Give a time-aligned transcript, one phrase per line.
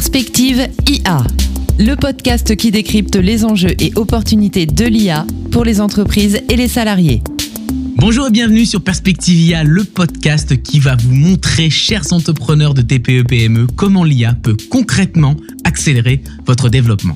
[0.00, 1.22] Perspective IA,
[1.78, 6.68] le podcast qui décrypte les enjeux et opportunités de l'IA pour les entreprises et les
[6.68, 7.22] salariés.
[7.96, 12.80] Bonjour et bienvenue sur Perspective IA, le podcast qui va vous montrer, chers entrepreneurs de
[12.80, 17.14] TPE-PME, e, comment l'IA peut concrètement accélérer votre développement.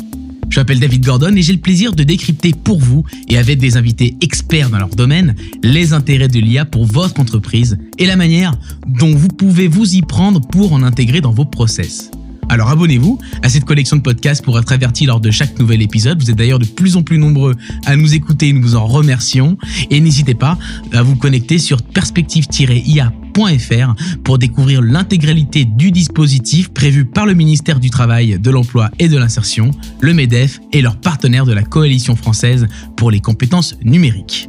[0.50, 3.78] Je m'appelle David Gordon et j'ai le plaisir de décrypter pour vous et avec des
[3.78, 8.52] invités experts dans leur domaine les intérêts de l'IA pour votre entreprise et la manière
[8.86, 12.10] dont vous pouvez vous y prendre pour en intégrer dans vos process.
[12.54, 16.22] Alors abonnez-vous à cette collection de podcasts pour être averti lors de chaque nouvel épisode.
[16.22, 19.58] Vous êtes d'ailleurs de plus en plus nombreux à nous écouter nous vous en remercions.
[19.90, 20.56] Et n'hésitez pas
[20.92, 27.90] à vous connecter sur perspective-ia.fr pour découvrir l'intégralité du dispositif prévu par le ministère du
[27.90, 32.68] Travail, de l'Emploi et de l'Insertion, le MEDEF et leurs partenaires de la Coalition française
[32.94, 34.46] pour les compétences numériques.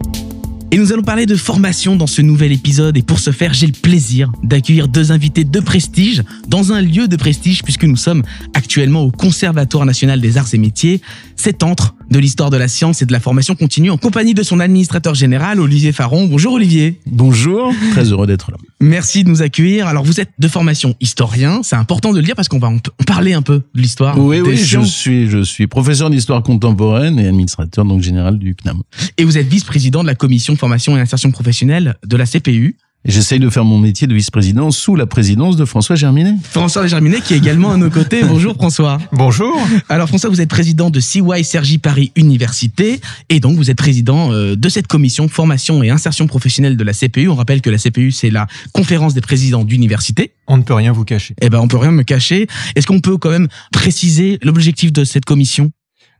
[0.71, 2.97] Et nous allons parler de formation dans ce nouvel épisode.
[2.97, 7.07] Et pour ce faire, j'ai le plaisir d'accueillir deux invités de prestige dans un lieu
[7.07, 11.01] de prestige puisque nous sommes actuellement au Conservatoire national des arts et métiers,
[11.35, 14.43] cet antre de l'histoire de la science et de la formation continue en compagnie de
[14.43, 16.27] son administrateur général, Olivier Faron.
[16.27, 16.99] Bonjour Olivier.
[17.05, 18.57] Bonjour, très heureux d'être là.
[18.79, 19.87] Merci de nous accueillir.
[19.87, 22.77] Alors vous êtes de formation historien, c'est important de le dire parce qu'on va en
[23.05, 24.17] parler un peu de l'histoire.
[24.19, 28.81] Oui, oui, je suis, je suis professeur d'histoire contemporaine et administrateur donc général du CNAM.
[29.17, 32.77] Et vous êtes vice-président de la commission formation et insertion professionnelle de la CPU.
[33.05, 36.33] J'essaye de faire mon métier de vice-président sous la présidence de François Germinet.
[36.43, 38.23] François Germinet qui est également à nos côtés.
[38.27, 38.97] Bonjour François.
[39.11, 39.55] Bonjour.
[39.89, 44.31] Alors François, vous êtes président de CY Sergi Paris Université et donc vous êtes président
[44.33, 47.27] euh, de cette commission formation et insertion professionnelle de la CPU.
[47.27, 50.33] On rappelle que la CPU c'est la conférence des présidents d'université.
[50.47, 51.35] On ne peut rien vous cacher.
[51.41, 52.47] Eh ben on peut rien me cacher.
[52.75, 55.71] Est-ce qu'on peut quand même préciser l'objectif de cette commission?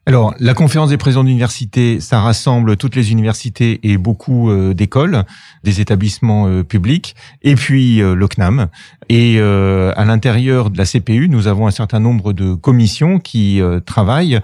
[0.08, 5.24] Alors, la conférence des présidents d'université, ça rassemble toutes les universités et beaucoup euh, d'écoles,
[5.64, 8.68] des établissements euh, publics, et puis euh, le CNAM.
[9.10, 14.40] Et à l'intérieur de la CPU, nous avons un certain nombre de commissions qui travaillent,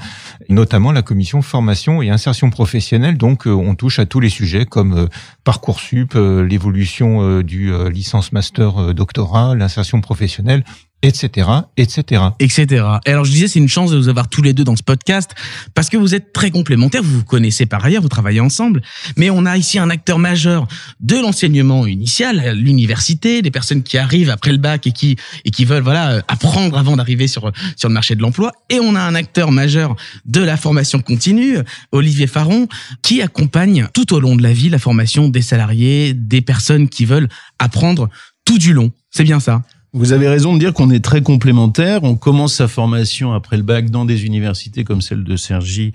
[0.49, 3.17] notamment la commission formation et insertion professionnelle.
[3.17, 5.09] Donc, on touche à tous les sujets comme
[5.43, 10.63] parcoursup, l'évolution du licence master doctorat, l'insertion professionnelle,
[11.01, 11.47] etc.,
[11.77, 12.85] etc., etc.
[13.05, 14.83] Et alors je disais, c'est une chance de vous avoir tous les deux dans ce
[14.83, 15.31] podcast
[15.73, 17.03] parce que vous êtes très complémentaires.
[17.03, 18.81] Vous vous connaissez par ailleurs, vous travaillez ensemble,
[19.17, 20.67] mais on a ici un acteur majeur
[20.99, 25.65] de l'enseignement initial, l'université, des personnes qui arrivent après le bac et qui et qui
[25.65, 28.51] veulent voilà apprendre avant d'arriver sur sur le marché de l'emploi.
[28.69, 29.95] Et on a un acteur majeur
[30.25, 31.57] de la formation continue,
[31.91, 32.67] Olivier Faron,
[33.01, 37.05] qui accompagne tout au long de la vie la formation des salariés, des personnes qui
[37.05, 37.29] veulent
[37.59, 38.09] apprendre
[38.45, 38.91] tout du long.
[39.09, 39.61] C'est bien ça?
[39.93, 42.03] Vous avez raison de dire qu'on est très complémentaires.
[42.03, 45.91] On commence sa formation après le bac dans des universités comme celle de Sergi,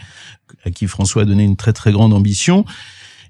[0.66, 2.66] à qui François a donné une très très grande ambition.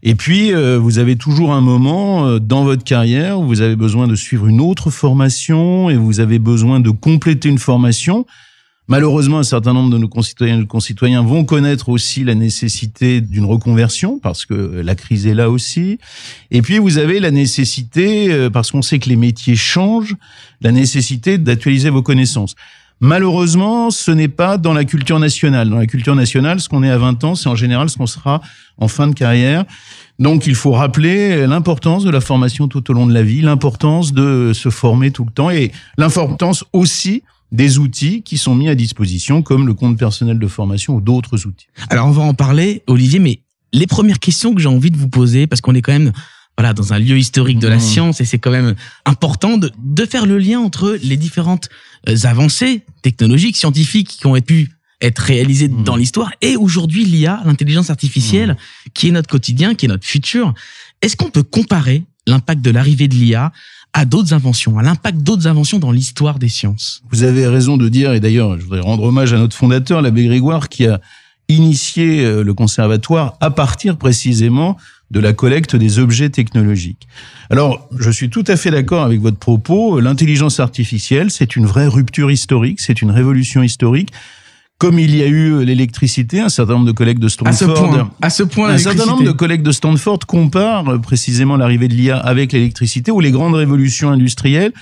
[0.02, 3.76] Et puis, euh, vous avez toujours un moment euh, dans votre carrière où vous avez
[3.76, 8.26] besoin de suivre une autre formation et vous avez besoin de compléter une formation.
[8.88, 13.44] Malheureusement, un certain nombre de nos concitoyens et concitoyens vont connaître aussi la nécessité d'une
[13.44, 15.98] reconversion parce que la crise est là aussi.
[16.52, 20.14] Et puis, vous avez la nécessité, euh, parce qu'on sait que les métiers changent,
[20.60, 22.54] la nécessité d'actualiser vos connaissances.
[23.00, 25.68] Malheureusement, ce n'est pas dans la culture nationale.
[25.68, 28.06] Dans la culture nationale, ce qu'on est à 20 ans, c'est en général ce qu'on
[28.06, 28.40] sera
[28.78, 29.64] en fin de carrière.
[30.20, 34.12] Donc, il faut rappeler l'importance de la formation tout au long de la vie, l'importance
[34.12, 38.74] de se former tout le temps et l'importance aussi des outils qui sont mis à
[38.74, 41.68] disposition, comme le compte personnel de formation ou d'autres outils.
[41.90, 43.40] Alors on va en parler, Olivier, mais
[43.72, 46.12] les premières questions que j'ai envie de vous poser, parce qu'on est quand même
[46.58, 47.80] voilà dans un lieu historique de la mmh.
[47.80, 48.74] science et c'est quand même
[49.04, 51.68] important de, de faire le lien entre les différentes
[52.08, 55.84] euh, avancées technologiques, scientifiques qui ont pu être réalisées mmh.
[55.84, 58.90] dans l'histoire et aujourd'hui l'IA, l'intelligence artificielle, mmh.
[58.94, 60.54] qui est notre quotidien, qui est notre futur.
[61.02, 63.52] Est-ce qu'on peut comparer l'impact de l'arrivée de l'IA
[63.92, 67.02] à d'autres inventions, à l'impact d'autres inventions dans l'histoire des sciences.
[67.10, 70.26] Vous avez raison de dire, et d'ailleurs, je voudrais rendre hommage à notre fondateur, l'abbé
[70.26, 71.00] Grégoire, qui a
[71.48, 74.76] initié euh, le conservatoire à partir précisément
[75.10, 77.06] de la collecte des objets technologiques.
[77.48, 80.00] Alors, je suis tout à fait d'accord avec votre propos.
[80.00, 84.12] L'intelligence artificielle, c'est une vraie rupture historique, c'est une révolution historique
[84.78, 88.42] comme il y a eu l'électricité, un certain nombre de collègues de Stanford, à ce
[88.42, 92.52] point, un certain nombre de collègues de Stanford comparent euh, précisément l'arrivée de l'IA avec
[92.52, 94.72] l'électricité ou les grandes révolutions industrielles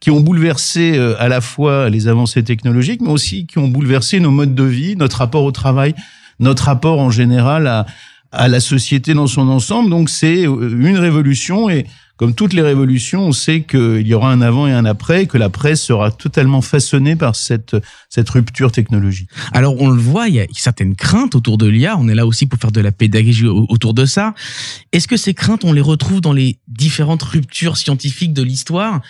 [0.00, 4.18] qui ont bouleversé euh, à la fois les avancées technologiques, mais aussi qui ont bouleversé
[4.18, 5.94] nos modes de vie, notre rapport au travail,
[6.40, 7.86] notre rapport en général à,
[8.32, 9.90] à la société dans son ensemble.
[9.90, 14.30] Donc c'est euh, une révolution et comme toutes les révolutions, on sait qu'il y aura
[14.30, 17.76] un avant et un après, et que la presse sera totalement façonnée par cette,
[18.08, 19.28] cette rupture technologique.
[19.52, 22.26] Alors on le voit, il y a certaines craintes autour de l'IA, on est là
[22.26, 24.34] aussi pour faire de la pédagogie autour de ça.
[24.92, 29.00] Est-ce que ces craintes, on les retrouve dans les différentes ruptures scientifiques de l'histoire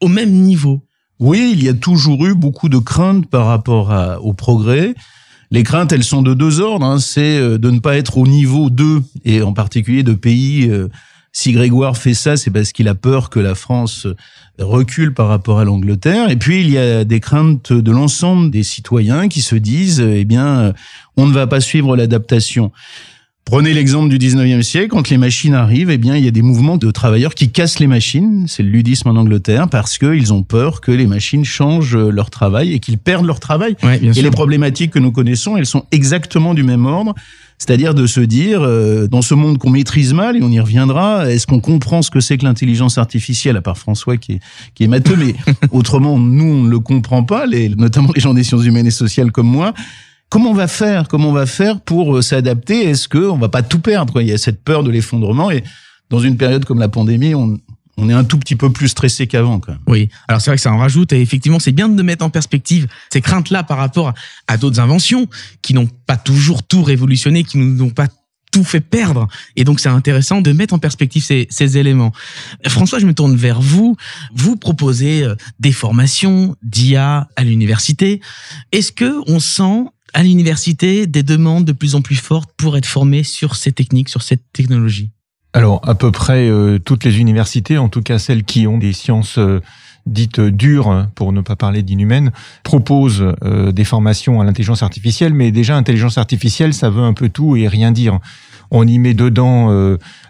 [0.00, 0.84] au même niveau?
[1.18, 4.94] Oui, il y a toujours eu beaucoup de craintes par rapport à, au progrès.
[5.50, 6.84] Les craintes, elles sont de deux ordres.
[6.84, 6.98] Hein.
[6.98, 10.68] C'est euh, de ne pas être au niveau d'eux, et en particulier de pays.
[11.32, 14.06] Euh, si Grégoire fait ça, c'est parce qu'il a peur que la France
[14.58, 16.30] recule par rapport à l'Angleterre.
[16.30, 20.24] Et puis, il y a des craintes de l'ensemble des citoyens qui se disent, eh
[20.24, 20.74] bien,
[21.16, 22.70] on ne va pas suivre l'adaptation.
[23.44, 26.42] Prenez l'exemple du 19e siècle, quand les machines arrivent, eh bien, il y a des
[26.42, 28.46] mouvements de travailleurs qui cassent les machines.
[28.46, 32.72] C'est le ludisme en Angleterre parce qu'ils ont peur que les machines changent leur travail
[32.72, 33.76] et qu'ils perdent leur travail.
[33.82, 37.14] et les problématiques que nous connaissons, elles sont exactement du même ordre.
[37.62, 41.30] C'est-à-dire de se dire, euh, dans ce monde qu'on maîtrise mal, et on y reviendra,
[41.30, 44.40] est-ce qu'on comprend ce que c'est que l'intelligence artificielle, à part François qui est,
[44.74, 45.36] qui est matheux, mais
[45.70, 48.90] autrement, nous, on ne le comprend pas, les, notamment les gens des sciences humaines et
[48.90, 49.74] sociales comme moi.
[50.28, 52.88] Comment on va faire Comment on va faire pour euh, s'adapter?
[52.88, 54.20] Est-ce que on va pas tout perdre?
[54.20, 55.62] Il y a cette peur de l'effondrement et
[56.10, 57.58] dans une période comme la pandémie, on,
[58.02, 59.60] on est un tout petit peu plus stressé qu'avant.
[59.86, 62.30] Oui, alors c'est vrai que ça en rajoute et effectivement c'est bien de mettre en
[62.30, 64.12] perspective ces craintes-là par rapport
[64.48, 65.28] à d'autres inventions
[65.62, 68.08] qui n'ont pas toujours tout révolutionné, qui n'ont pas
[68.50, 69.28] tout fait perdre.
[69.56, 72.12] Et donc, c'est intéressant de mettre en perspective ces, ces, éléments.
[72.66, 73.96] François, je me tourne vers vous.
[74.34, 78.20] Vous proposez euh, des formations d'IA à l'université.
[78.70, 82.84] Est-ce que on sent à l'université des demandes de plus en plus fortes pour être
[82.84, 85.10] formés sur ces techniques, sur cette technologie?
[85.54, 88.94] Alors, à peu près euh, toutes les universités, en tout cas celles qui ont des
[88.94, 89.60] sciences euh,
[90.06, 92.32] dites dures, pour ne pas parler d'inhumaines,
[92.62, 97.28] proposent euh, des formations à l'intelligence artificielle, mais déjà, intelligence artificielle, ça veut un peu
[97.28, 98.18] tout et rien dire.
[98.74, 99.70] On y met dedans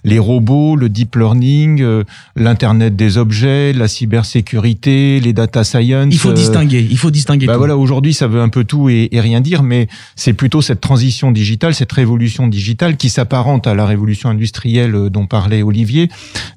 [0.05, 2.05] les robots, le deep learning, euh,
[2.35, 6.09] l'internet des objets, la cybersécurité, les data science.
[6.11, 6.87] Il faut euh, distinguer.
[6.91, 7.47] Il faut distinguer.
[7.47, 10.61] Bah voilà, aujourd'hui, ça veut un peu tout et, et rien dire, mais c'est plutôt
[10.61, 15.63] cette transition digitale, cette révolution digitale qui s'apparente à la révolution industrielle euh, dont parlait
[15.63, 16.09] Olivier,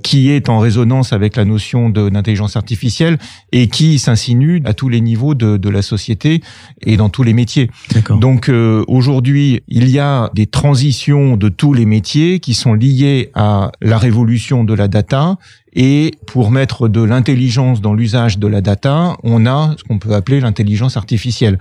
[0.03, 3.17] qui est en résonance avec la notion d'intelligence artificielle
[3.51, 6.41] et qui s'insinue à tous les niveaux de, de, la société
[6.81, 7.69] et dans tous les métiers.
[8.09, 8.49] Donc
[8.87, 13.97] aujourd'hui, il y a des transitions de tous les métiers qui sont liées à la
[13.97, 15.37] révolution de la data
[15.75, 20.13] et pour mettre de l'intelligence dans l'usage de la data, on a ce qu'on peut
[20.13, 21.59] appeler l'intelligence artificielle.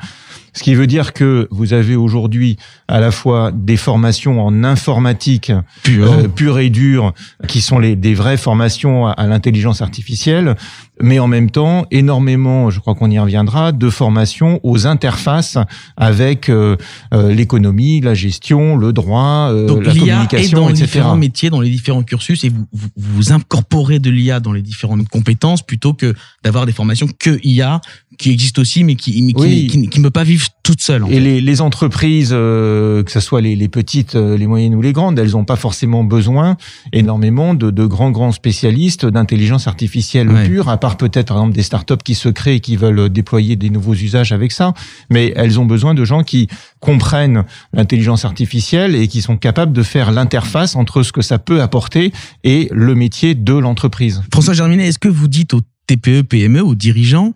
[0.55, 2.57] Ce qui veut dire que vous avez aujourd'hui
[2.87, 5.53] à la fois des formations en informatique
[5.83, 6.23] pure,
[6.55, 7.13] euh, et dure,
[7.49, 10.55] qui sont les, des vraies formations à, l'intelligence artificielle,
[11.03, 15.59] mais en même temps énormément, je crois qu'on y reviendra, de formations aux interfaces
[15.97, 16.77] avec euh,
[17.13, 21.71] euh, l'économie, la gestion, le droit, Donc, la communication, dans les différents métiers, dans les
[21.71, 26.15] différents cursus, et vous, vous, vous incorporez de l'IA dans les différentes compétences plutôt que
[26.45, 27.81] d'avoir des formations que IA
[28.19, 31.05] qui existent aussi, mais qui, qui, qui, ne peut pas vivre toute seule.
[31.11, 34.83] et les, les, entreprises, euh, que ce soit les, les, petites, euh, les moyennes ou
[34.83, 36.57] les grandes, elles n'ont pas forcément besoin
[36.93, 41.63] énormément de, de grands grands spécialistes d'intelligence artificielle pure, à part peut-être par exemple des
[41.63, 44.75] startups qui se créent et qui veulent déployer des nouveaux usages avec ça.
[45.11, 46.49] Mais elles ont besoin de gens qui
[46.81, 51.63] comprennent l'intelligence artificielle et qui sont capables de faire l'interface entre ce que ça peut
[51.63, 52.13] apporter
[52.43, 54.23] et le métier de l'entreprise.
[54.33, 57.35] François Germinet, est-ce que vous dites aux TPE, PME, aux dirigeants,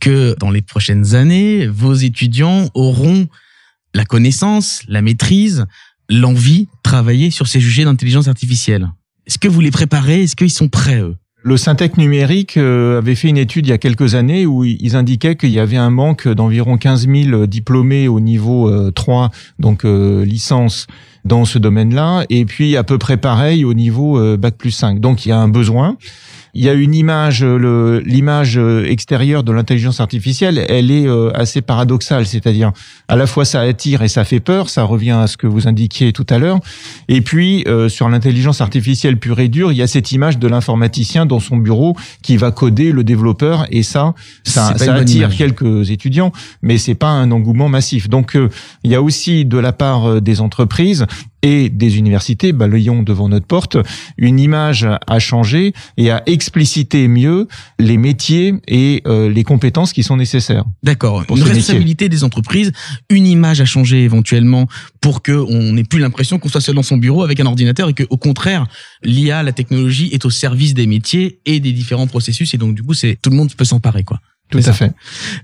[0.00, 3.28] que dans les prochaines années, vos étudiants auront
[3.94, 5.66] la connaissance, la maîtrise,
[6.08, 8.90] l'envie de travailler sur ces sujets d'intelligence artificielle.
[9.26, 10.22] Est-ce que vous les préparez?
[10.22, 11.16] Est-ce qu'ils sont prêts, eux?
[11.42, 14.94] Le Syntec numérique euh, avait fait une étude il y a quelques années où ils
[14.94, 19.86] indiquaient qu'il y avait un manque d'environ 15 000 diplômés au niveau 3, euh, donc
[19.86, 20.86] euh, licence
[21.24, 25.00] dans ce domaine-là, et puis à peu près pareil au niveau Bac plus 5.
[25.00, 25.96] Donc il y a un besoin.
[26.54, 32.26] Il y a une image, l'image extérieure de l'intelligence artificielle, elle est euh, assez paradoxale,
[32.26, 32.72] c'est-à-dire
[33.08, 35.68] à la fois ça attire et ça fait peur, ça revient à ce que vous
[35.68, 36.60] indiquiez tout à l'heure.
[37.08, 40.48] Et puis euh, sur l'intelligence artificielle pure et dure, il y a cette image de
[40.48, 44.14] l'informaticien dans son bureau qui va coder le développeur et ça,
[44.44, 48.08] ça, ça attire quelques étudiants, mais c'est pas un engouement massif.
[48.08, 48.48] Donc euh,
[48.84, 51.06] il y a aussi de la part des entreprises
[51.42, 53.76] et des universités balayons devant notre porte
[54.16, 60.02] une image à changer et à expliciter mieux les métiers et euh, les compétences qui
[60.02, 60.64] sont nécessaires.
[60.82, 61.24] D'accord.
[61.28, 62.72] Une responsabilité des entreprises,
[63.08, 64.66] une image à changer éventuellement
[65.00, 67.88] pour que on n'ait plus l'impression qu'on soit seul dans son bureau avec un ordinateur
[67.88, 68.66] et que au contraire
[69.02, 72.82] l'IA, la technologie est au service des métiers et des différents processus et donc du
[72.82, 74.20] coup c'est tout le monde peut s'emparer quoi.
[74.50, 74.92] Tout à fait.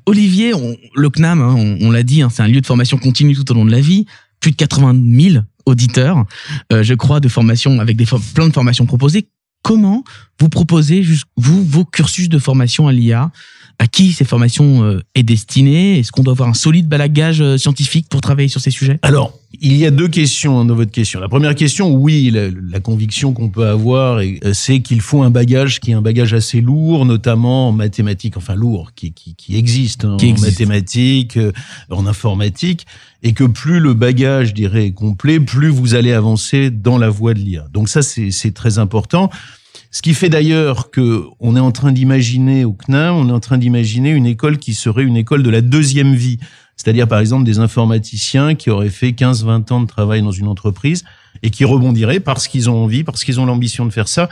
[0.04, 3.34] Olivier, on, le CNAM, hein, on, l'a dit, hein, c'est un lieu de formation continue
[3.34, 4.04] tout au long de la vie.
[4.40, 4.96] Plus de 80
[5.30, 6.24] 000 auditeurs,
[6.72, 9.28] euh, je crois, de formation avec des plein de formations proposées.
[9.62, 10.04] Comment
[10.40, 11.04] vous proposez
[11.36, 13.30] vous vos cursus de formation à l'IA
[13.78, 17.58] à qui ces formations euh, est destinée Est-ce qu'on doit avoir un solide balagage euh,
[17.58, 18.98] scientifique pour travailler sur ces sujets?
[19.02, 21.20] Alors, il y a deux questions dans votre question.
[21.20, 25.30] La première question, oui, la, la conviction qu'on peut avoir, euh, c'est qu'il faut un
[25.30, 29.56] bagage qui est un bagage assez lourd, notamment en mathématiques, enfin lourd, qui, qui, qui
[29.56, 30.50] existe hein, Qui en existe.
[30.50, 31.38] mathématiques,
[31.90, 32.86] en informatique,
[33.22, 37.08] et que plus le bagage, je dirais, est complet, plus vous allez avancer dans la
[37.10, 37.66] voie de l'IA.
[37.72, 39.30] Donc ça, c'est très important.
[39.90, 43.40] Ce qui fait d'ailleurs que on est en train d'imaginer au CNAM, on est en
[43.40, 46.38] train d'imaginer une école qui serait une école de la deuxième vie.
[46.76, 51.04] C'est-à-dire, par exemple, des informaticiens qui auraient fait 15-20 ans de travail dans une entreprise
[51.42, 54.28] et qui rebondiraient parce qu'ils ont envie, parce qu'ils ont l'ambition de faire ça,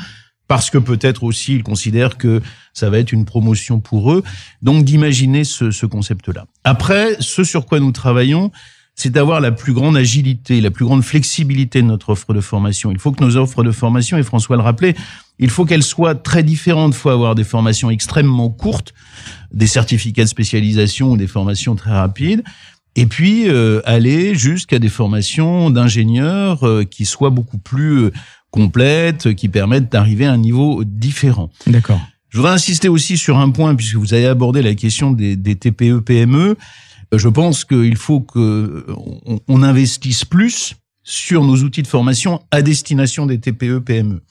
[0.46, 2.42] parce que peut-être aussi ils considèrent que
[2.74, 4.22] ça va être une promotion pour eux.
[4.62, 6.46] Donc, d'imaginer ce, ce concept-là.
[6.64, 8.50] Après, ce sur quoi nous travaillons,
[8.94, 12.92] c'est d'avoir la plus grande agilité, la plus grande flexibilité de notre offre de formation.
[12.92, 14.94] Il faut que nos offres de formation, et François le rappelait,
[15.38, 16.94] il faut qu'elles soient très différentes.
[16.94, 18.94] Il faut avoir des formations extrêmement courtes,
[19.52, 22.44] des certificats de spécialisation ou des formations très rapides,
[22.94, 28.12] et puis euh, aller jusqu'à des formations d'ingénieurs euh, qui soient beaucoup plus euh,
[28.52, 31.50] complètes, qui permettent d'arriver à un niveau différent.
[31.66, 32.00] D'accord.
[32.28, 35.56] Je voudrais insister aussi sur un point, puisque vous avez abordé la question des, des
[35.56, 36.50] TPE, PME.
[36.50, 36.54] Euh,
[37.12, 38.87] Je pense qu'il faut que
[39.26, 44.23] on, on investisse plus sur nos outils de formation à destination des TPE, PME.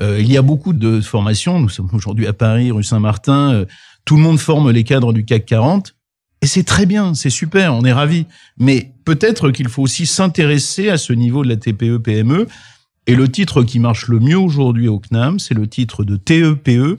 [0.00, 1.60] Euh, il y a beaucoup de formations.
[1.60, 3.52] Nous sommes aujourd'hui à Paris, rue Saint-Martin.
[3.52, 3.64] Euh,
[4.04, 5.94] tout le monde forme les cadres du CAC 40.
[6.42, 8.26] Et c'est très bien, c'est super, on est ravis.
[8.58, 12.46] Mais peut-être qu'il faut aussi s'intéresser à ce niveau de la TPE, PME.
[13.06, 16.98] Et le titre qui marche le mieux aujourd'hui au CNAM, c'est le titre de TEPE,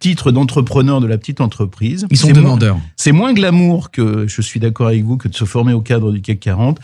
[0.00, 2.06] titre d'entrepreneur de la petite entreprise.
[2.10, 2.78] Ils sont demandeurs.
[2.96, 6.10] c'est moins glamour que, je suis d'accord avec vous, que de se former au cadre
[6.10, 6.78] du CAC 40.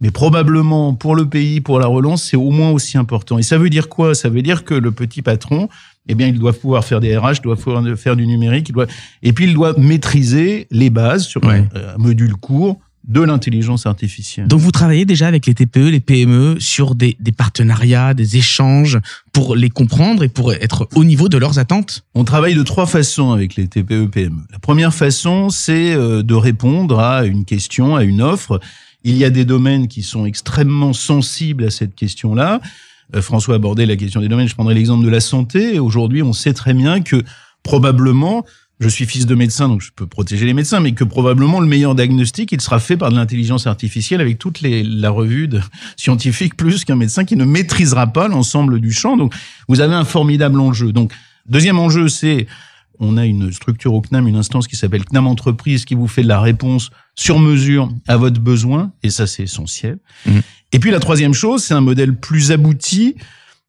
[0.00, 3.38] Mais probablement, pour le pays, pour la relance, c'est au moins aussi important.
[3.38, 4.16] Et ça veut dire quoi?
[4.16, 5.68] Ça veut dire que le petit patron,
[6.08, 8.72] eh bien, il doit pouvoir faire des RH, il doit pouvoir faire du numérique, il
[8.72, 8.86] doit,
[9.22, 11.64] et puis il doit maîtriser les bases sur Ouais.
[11.74, 14.46] un module court de l'intelligence artificielle.
[14.46, 18.98] Donc vous travaillez déjà avec les TPE, les PME sur des, des partenariats, des échanges
[19.32, 22.04] pour les comprendre et pour être au niveau de leurs attentes?
[22.14, 24.42] On travaille de trois façons avec les TPE PME.
[24.52, 28.60] La première façon, c'est euh, de répondre à une question, à une offre.
[29.04, 32.60] Il y a des domaines qui sont extrêmement sensibles à cette question-là.
[33.16, 34.48] Euh, François a abordé la question des domaines.
[34.48, 35.78] Je prendrai l'exemple de la santé.
[35.78, 37.22] Aujourd'hui, on sait très bien que
[37.62, 38.44] probablement,
[38.82, 41.66] je suis fils de médecin, donc je peux protéger les médecins, mais que probablement le
[41.66, 45.60] meilleur diagnostic, il sera fait par de l'intelligence artificielle avec toute les, la revue de,
[45.96, 49.16] scientifique plus qu'un médecin qui ne maîtrisera pas l'ensemble du champ.
[49.16, 49.34] Donc,
[49.68, 50.92] vous avez un formidable enjeu.
[50.92, 51.12] Donc,
[51.46, 52.46] deuxième enjeu, c'est
[52.98, 56.22] on a une structure au CNAM, une instance qui s'appelle CNAM Entreprise, qui vous fait
[56.22, 59.98] de la réponse sur mesure à votre besoin, et ça c'est essentiel.
[60.26, 60.42] Mhm.
[60.72, 63.16] Et puis la troisième chose, c'est un modèle plus abouti,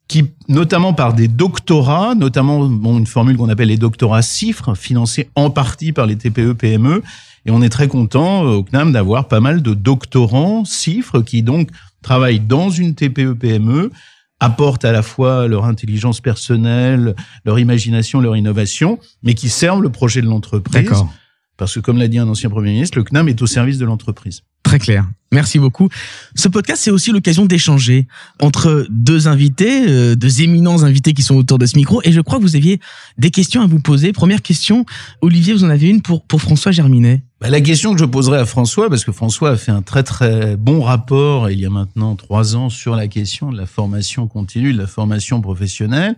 [0.08, 5.30] qui, notamment par des doctorats, notamment bon, une formule qu'on appelle les doctorats CIFRE, financés
[5.36, 7.02] en partie par les TPE, PME,
[7.46, 11.44] et on est très content euh, au CNAM d'avoir pas mal de doctorants CIFRE qui
[11.44, 11.70] donc
[12.02, 13.92] travaillent dans une TPE, PME,
[14.40, 19.90] apportent à la fois leur intelligence personnelle, leur imagination, leur innovation, mais qui servent le
[19.90, 21.04] projet de l'entreprise.
[21.56, 23.86] Parce que, comme l'a dit un ancien Premier ministre, le CNAM est au service de
[23.86, 24.42] l'entreprise.
[24.64, 25.06] Très clair.
[25.34, 25.90] Merci beaucoup.
[26.36, 28.08] Ce podcast, c'est aussi l'occasion d'échanger
[28.40, 32.02] entre deux invités, euh, deux éminents invités qui sont autour de ce micro.
[32.04, 32.80] Et je crois que vous aviez
[33.18, 34.14] des questions à vous poser.
[34.14, 34.86] Première question,
[35.22, 37.24] Olivier, vous en avez une pour, pour François Germinet.
[37.42, 40.04] Bah, la question que je poserai à François, parce que François a fait un très
[40.04, 44.28] très bon rapport il y a maintenant trois ans sur la question de la formation
[44.28, 46.16] continue, de la formation professionnelle,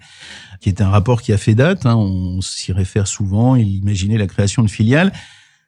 [0.60, 1.86] qui est un rapport qui a fait date.
[1.86, 3.56] hein, on s'y réfère souvent.
[3.56, 5.14] Il imaginait la création de filiales.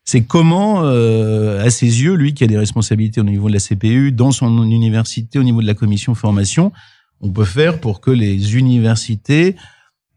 [0.10, 3.60] C'est comment, euh, à ses yeux, lui qui a des responsabilités au niveau de la
[3.60, 6.72] CPU, dans son université, au niveau de la commission formation,
[7.20, 9.58] on peut faire pour que les universités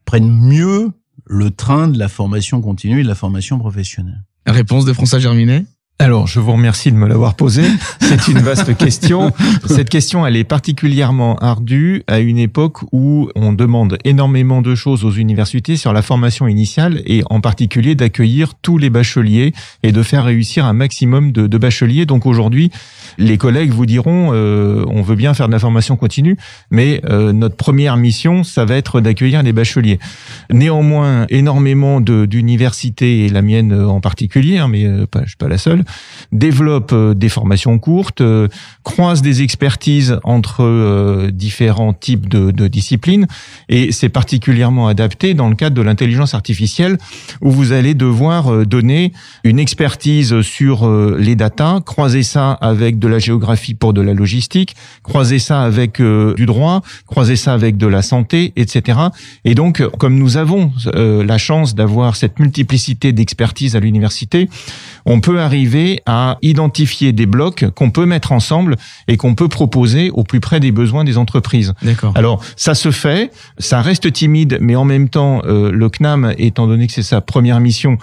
[0.04, 0.92] prennent mieux
[1.26, 4.22] le train de la formation continue et de la formation professionnelle?
[4.46, 5.64] Réponse de François Germinet.
[6.00, 7.66] Alors, je vous remercie de me l'avoir posée.
[8.00, 9.32] C'est une vaste question.
[9.66, 15.04] Cette question, elle est particulièrement ardue à une époque où on demande énormément de choses
[15.04, 19.52] aux universités sur la formation initiale et en particulier d'accueillir tous les bacheliers
[19.82, 22.06] et de faire réussir un maximum de, de bacheliers.
[22.06, 22.70] Donc aujourd'hui,
[23.18, 26.38] les collègues vous diront, euh, on veut bien faire de la formation continue,
[26.70, 29.98] mais euh, notre première mission, ça va être d'accueillir les bacheliers.
[30.50, 35.36] Néanmoins, énormément d'universités, et la mienne euh, en particulier, hein, mais euh, pas, je suis
[35.36, 35.84] pas la seule,
[36.32, 38.22] développe des formations courtes,
[38.82, 43.26] croise des expertises entre différents types de, disciplines,
[43.68, 46.98] et c'est particulièrement adapté dans le cadre de l'intelligence artificielle,
[47.40, 49.12] où vous allez devoir donner
[49.44, 54.76] une expertise sur les datas, croiser ça avec de la géographie pour de la logistique,
[55.02, 58.98] croiser ça avec du droit, croiser ça avec de la santé, etc.
[59.44, 64.48] Et donc, comme nous avons euh, la chance d'avoir cette multiplicité d'expertise à l'université,
[65.06, 68.76] on peut arriver à identifier des blocs qu'on peut mettre ensemble
[69.08, 71.74] et qu'on peut proposer au plus près des besoins des entreprises.
[71.82, 72.12] D'accord.
[72.16, 76.66] Alors, ça se fait, ça reste timide, mais en même temps, euh, le CNAM, étant
[76.66, 77.98] donné que c'est sa première mission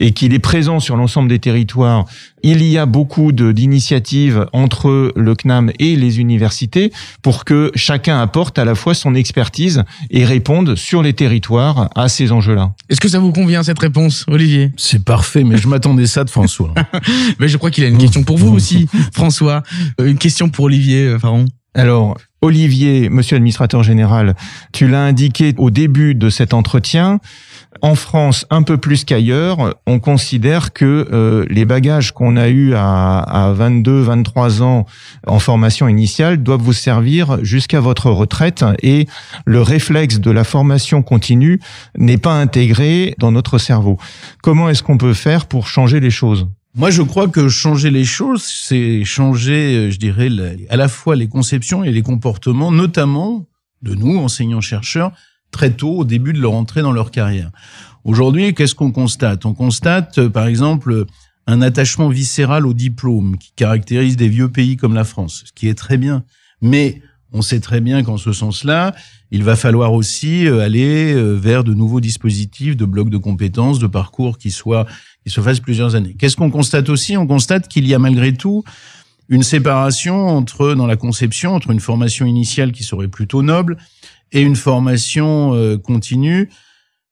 [0.00, 2.06] et qu'il est présent sur l'ensemble des territoires,
[2.46, 8.56] il y a beaucoup d'initiatives entre le CNAM et les universités pour que chacun apporte
[8.60, 12.72] à la fois son expertise et réponde sur les territoires à ces enjeux-là.
[12.88, 14.70] Est-ce que ça vous convient cette réponse, Olivier?
[14.76, 16.72] C'est parfait, mais je m'attendais ça de François.
[17.40, 19.64] mais je crois qu'il a une question pour vous aussi, François.
[20.00, 21.46] Euh, une question pour Olivier euh, Faron.
[21.74, 24.36] Alors, Olivier, monsieur l'administrateur général,
[24.72, 27.18] tu l'as indiqué au début de cet entretien,
[27.82, 32.74] en France, un peu plus qu'ailleurs, on considère que euh, les bagages qu'on a eus
[32.74, 34.86] à, à 22, 23 ans
[35.26, 39.08] en formation initiale doivent vous servir jusqu'à votre retraite et
[39.44, 41.60] le réflexe de la formation continue
[41.98, 43.98] n'est pas intégré dans notre cerveau.
[44.40, 46.46] Comment est-ce qu'on peut faire pour changer les choses?
[46.76, 50.28] Moi, je crois que changer les choses, c'est changer, euh, je dirais,
[50.68, 53.46] à la fois les conceptions et les comportements, notamment
[53.80, 55.12] de nous, enseignants-chercheurs,
[55.50, 57.50] très tôt, au début de leur entrée dans leur carrière.
[58.04, 59.46] Aujourd'hui, qu'est-ce qu'on constate?
[59.46, 61.06] On constate, euh, par exemple,
[61.46, 65.68] un attachement viscéral au diplôme qui caractérise des vieux pays comme la France, ce qui
[65.68, 66.24] est très bien.
[66.60, 67.00] Mais
[67.36, 68.94] on sait très bien qu'en ce sens-là,
[69.30, 73.86] il va falloir aussi euh, aller vers de nouveaux dispositifs de blocs de compétences, de
[73.86, 74.86] parcours qui soient
[75.26, 76.14] il se fasse plusieurs années.
[76.18, 77.16] Qu'est-ce qu'on constate aussi?
[77.16, 78.62] On constate qu'il y a malgré tout
[79.28, 83.76] une séparation entre, dans la conception, entre une formation initiale qui serait plutôt noble
[84.30, 86.48] et une formation euh, continue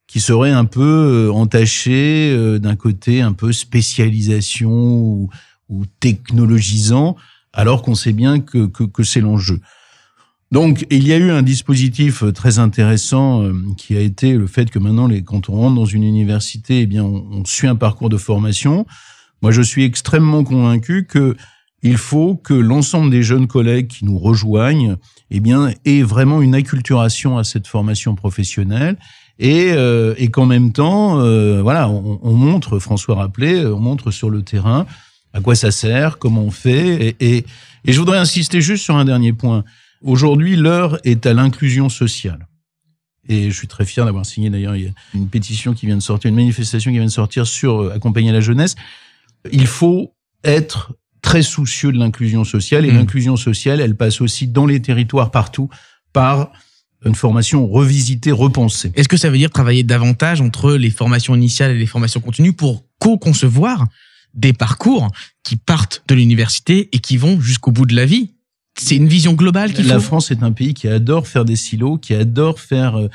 [0.06, 5.28] qui serait un peu euh, entachée euh, d'un côté un peu spécialisation ou,
[5.98, 7.16] technologisant,
[7.52, 8.70] alors qu'on sait bien que
[9.02, 9.60] c'est l'enjeu.
[10.54, 14.46] Donc, il y a eu un dispositif euh, très intéressant euh, qui a été le
[14.46, 17.74] fait que maintenant, les, quand on rentre dans une université, eh bien, on, suit un
[17.74, 18.86] parcours de formation.
[19.42, 21.36] Moi, je suis extrêmement convaincu que
[21.82, 24.94] il faut que l'ensemble des jeunes collègues qui nous rejoignent,
[25.32, 28.96] eh bien, aient vraiment une acculturation à cette formation professionnelle
[29.40, 31.16] et, euh, et qu'en même temps,
[31.62, 34.86] voilà, on, on, montre, François rappelait, on montre sur le terrain
[35.32, 37.16] à quoi ça sert, comment on fait.
[37.18, 37.44] Et,
[37.84, 39.64] et je voudrais insister juste sur un dernier point.
[40.04, 42.46] Aujourd'hui, l'heure est à l'inclusion sociale.
[43.26, 44.74] Et je suis très fier d'avoir signé d'ailleurs
[45.14, 48.30] une pétition qui vient de sortir, une manifestation qui vient de sortir sur euh, accompagner
[48.30, 48.74] la jeunesse.
[49.50, 50.14] Il faut
[50.44, 52.96] être très soucieux de l'inclusion sociale et mmh.
[52.96, 55.70] l'inclusion sociale, elle passe aussi dans les territoires partout
[56.12, 56.52] par
[57.06, 58.92] une formation revisitée, repensée.
[58.96, 62.52] Est-ce que ça veut dire travailler davantage entre les formations initiales et les formations continues
[62.52, 63.86] pour co-concevoir
[64.34, 65.08] des parcours
[65.42, 68.33] qui partent de l'université et qui vont jusqu'au bout de la vie?
[68.76, 69.90] C'est une vision globale qu'il faut.
[69.90, 73.08] La France est un pays qui adore faire des silos, qui adore faire euh,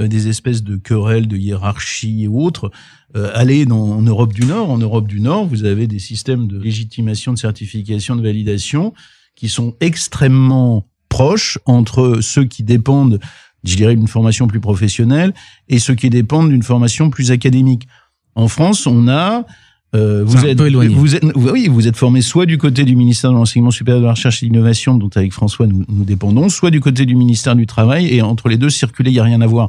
[0.00, 2.70] euh, des espèces de querelles, de hiérarchie et autres.
[3.16, 4.70] Euh, allez dans, en Europe du Nord.
[4.70, 8.92] En Europe du Nord, vous avez des systèmes de légitimation, de certification, de validation
[9.34, 13.18] qui sont extrêmement proches entre ceux qui dépendent,
[13.64, 15.32] je dirais, d'une formation plus professionnelle
[15.68, 17.86] et ceux qui dépendent d'une formation plus académique.
[18.34, 19.46] En France, on a
[19.94, 23.36] euh, vous, êtes, vous êtes, oui, vous êtes formé soit du côté du ministère de
[23.36, 26.70] l'enseignement supérieur de la recherche et de l'innovation, dont avec François nous, nous dépendons, soit
[26.70, 29.40] du côté du ministère du travail, et entre les deux circuler, il n'y a rien
[29.40, 29.68] à voir.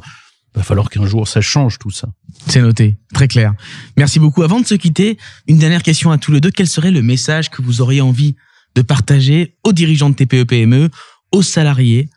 [0.54, 2.08] Il va falloir qu'un jour ça change tout ça.
[2.46, 3.54] C'est noté, très clair.
[3.96, 4.42] Merci beaucoup.
[4.42, 6.50] Avant de se quitter, une dernière question à tous les deux.
[6.50, 8.34] Quel serait le message que vous auriez envie
[8.74, 10.90] de partager aux dirigeants de TPE-PME,
[11.32, 12.08] aux salariés?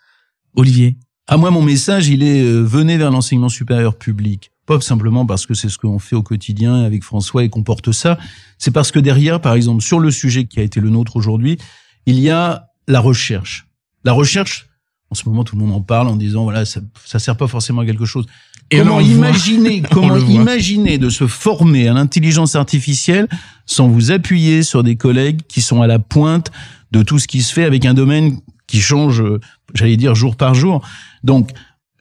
[0.56, 0.98] Olivier?
[1.28, 5.46] À moi, mon message, il est euh, venez vers l'enseignement supérieur public pas simplement parce
[5.46, 8.18] que c'est ce qu'on fait au quotidien avec François et qu'on porte ça,
[8.58, 11.58] c'est parce que derrière, par exemple, sur le sujet qui a été le nôtre aujourd'hui,
[12.06, 13.68] il y a la recherche.
[14.06, 14.68] La recherche,
[15.10, 17.48] en ce moment, tout le monde en parle en disant voilà, ça, ça sert pas
[17.48, 18.26] forcément à quelque chose.
[18.70, 23.28] Et comment imaginer, comment imaginer de se former à l'intelligence artificielle
[23.66, 26.50] sans vous appuyer sur des collègues qui sont à la pointe
[26.92, 29.22] de tout ce qui se fait avec un domaine qui change,
[29.74, 30.82] j'allais dire jour par jour?
[31.24, 31.52] Donc,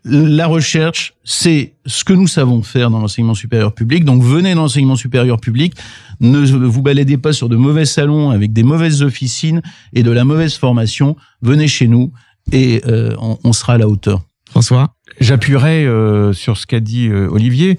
[0.05, 4.05] la recherche, c'est ce que nous savons faire dans l'enseignement supérieur public.
[4.05, 5.75] Donc venez dans l'enseignement supérieur public.
[6.21, 10.25] Ne vous baladez pas sur de mauvais salons avec des mauvaises officines et de la
[10.25, 11.17] mauvaise formation.
[11.43, 12.13] Venez chez nous
[12.53, 14.23] et euh, on, sera à la hauteur.
[14.49, 14.95] François?
[15.21, 17.79] J'appuierai euh, sur ce qu'a dit euh, Olivier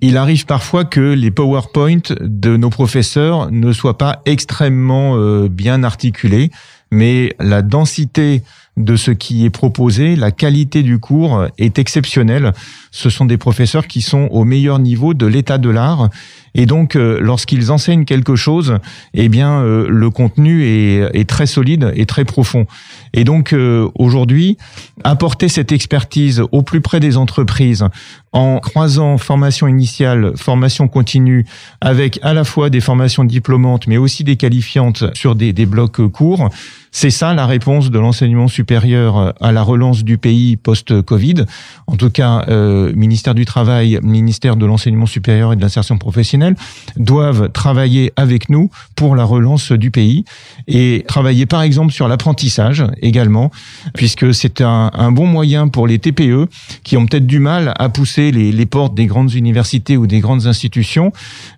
[0.00, 5.82] il arrive parfois que les PowerPoint de nos professeurs ne soient pas extrêmement euh, bien
[5.82, 6.50] articulés,
[6.90, 8.42] mais la densité
[8.76, 12.52] de ce qui est proposé, la qualité du cours est exceptionnelle.
[12.90, 16.08] Ce sont des professeurs qui sont au meilleur niveau de l'état de l'art
[16.54, 18.78] et donc, euh, lorsqu'ils enseignent quelque chose,
[19.14, 22.66] eh bien, euh, le contenu est, très solide et très profond.
[23.12, 24.56] Et donc, euh, aujourd'hui,
[25.04, 27.84] apporter cette expertise au plus près des entreprises
[28.32, 31.46] en croisant formation initiale, formation continue,
[31.80, 36.06] avec à la fois des formations diplômantes, mais aussi des qualifiantes sur des, des blocs
[36.08, 36.50] courts,
[36.92, 41.44] c'est ça la réponse de l'enseignement supérieur à la relance du pays post-Covid.
[41.86, 46.56] En tout cas, euh, ministère du Travail, ministère de l'enseignement supérieur et de l'insertion professionnelle
[46.96, 50.24] doivent travailler avec nous pour la relance du pays
[50.66, 53.50] et travailler par exemple sur l'apprentissage également,
[53.94, 56.48] puisque c'est un, un, bon moyen pour les TPE
[56.82, 60.20] qui ont peut-être du mal à pousser les, les portes des grandes universités ou des
[60.20, 61.12] grandes institutions,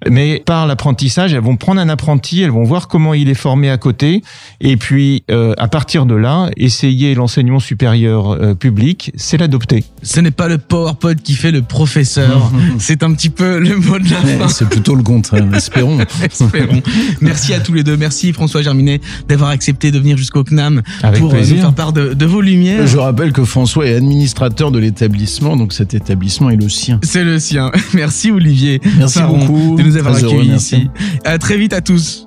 [0.09, 3.71] mais par l'apprentissage, elles vont prendre un apprenti, elles vont voir comment il est formé
[3.71, 4.23] à côté,
[4.61, 9.85] et puis euh, à partir de là, essayer l'enseignement supérieur euh, public, c'est l'adopter.
[10.03, 13.99] Ce n'est pas le PowerPoint qui fait le professeur, c'est un petit peu le mot
[13.99, 14.49] de la fin.
[14.49, 15.99] C'est plutôt le contraire, espérons.
[16.23, 16.83] espérons.
[17.21, 21.21] Merci à tous les deux, merci François Germinet d'avoir accepté de venir jusqu'au CNAM Avec
[21.21, 21.57] pour euh, plaisir.
[21.57, 22.87] nous faire part de, de vos lumières.
[22.87, 26.99] Je rappelle que François est administrateur de l'établissement, donc cet établissement est le sien.
[27.03, 27.71] C'est le sien.
[27.95, 28.81] Merci Olivier.
[28.99, 29.77] Merci Saron, beaucoup.
[29.77, 30.89] de nous avoir accueillis ici.
[31.25, 32.27] À très vite à tous.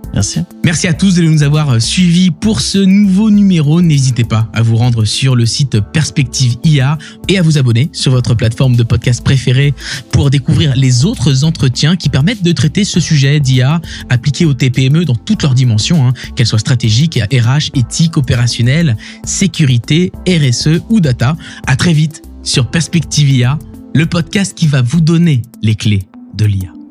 [0.64, 0.88] Merci.
[0.88, 3.82] À tous de nous avoir suivis pour ce nouveau numéro.
[3.82, 6.98] N'hésitez pas à vous rendre sur le site Perspective IA
[7.28, 9.74] et à vous abonner sur votre plateforme de podcast préférée
[10.12, 15.06] pour découvrir les autres entretiens qui permettent de traiter ce sujet d'IA appliqué aux TPME
[15.06, 21.36] dans toutes leurs dimensions, hein, qu'elles soient stratégiques, RH, éthique, opérationnelle, sécurité, RSE ou data.
[21.68, 23.60] À très vite sur Perspective IA,
[23.94, 26.04] le podcast qui va vous donner les clés
[26.36, 26.85] de l'IA.